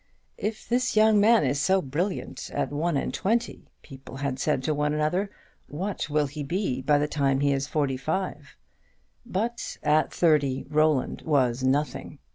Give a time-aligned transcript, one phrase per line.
[0.39, 4.73] "If this young man is so brilliant at one and twenty," people had said to
[4.73, 5.29] one another,
[5.67, 8.55] "what will he be by the time he is forty five?"
[9.27, 12.17] But at thirty Roland was nothing.